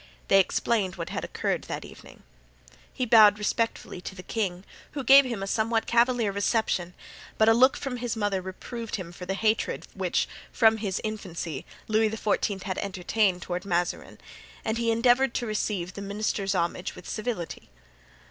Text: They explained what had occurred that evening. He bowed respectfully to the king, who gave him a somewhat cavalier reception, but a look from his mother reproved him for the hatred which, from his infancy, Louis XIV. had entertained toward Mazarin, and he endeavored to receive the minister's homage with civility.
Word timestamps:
They 0.29 0.39
explained 0.39 0.95
what 0.95 1.09
had 1.11 1.23
occurred 1.23 1.65
that 1.65 1.85
evening. 1.85 2.23
He 2.91 3.05
bowed 3.05 3.37
respectfully 3.37 4.01
to 4.01 4.15
the 4.15 4.23
king, 4.23 4.63
who 4.93 5.03
gave 5.03 5.25
him 5.25 5.43
a 5.43 5.45
somewhat 5.45 5.85
cavalier 5.85 6.31
reception, 6.31 6.95
but 7.37 7.47
a 7.47 7.53
look 7.53 7.77
from 7.77 7.97
his 7.97 8.15
mother 8.15 8.41
reproved 8.41 8.95
him 8.95 9.11
for 9.11 9.27
the 9.27 9.35
hatred 9.35 9.85
which, 9.93 10.27
from 10.51 10.77
his 10.77 10.99
infancy, 11.03 11.67
Louis 11.87 12.09
XIV. 12.09 12.63
had 12.63 12.79
entertained 12.79 13.43
toward 13.43 13.63
Mazarin, 13.63 14.17
and 14.65 14.79
he 14.79 14.89
endeavored 14.89 15.35
to 15.35 15.45
receive 15.45 15.93
the 15.93 16.01
minister's 16.01 16.55
homage 16.55 16.95
with 16.95 17.07
civility. 17.07 17.69